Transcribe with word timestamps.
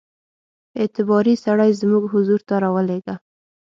اعتباري 0.79 1.35
سړی 1.45 1.69
زموږ 1.81 2.03
حضور 2.13 2.39
ته 2.47 2.55
را 2.63 2.69
ولېږه. 2.75 3.15